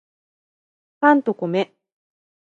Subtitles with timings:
[0.99, 1.75] パンと米